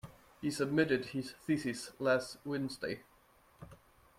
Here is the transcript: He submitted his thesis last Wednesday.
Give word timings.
He 0.41 0.49
submitted 0.49 1.05
his 1.05 1.33
thesis 1.45 1.91
last 1.99 2.37
Wednesday. 2.43 3.01